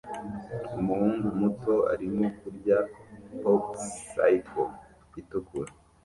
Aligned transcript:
Umuhungu 0.79 1.25
muto 1.39 1.73
arimo 1.93 2.25
kurya 2.39 2.77
Popsicle 3.41 4.63
itukura 5.21 5.71